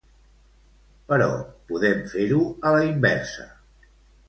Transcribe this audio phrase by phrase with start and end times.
[1.11, 1.27] Però
[1.73, 3.49] podem fer-ho a la inversa.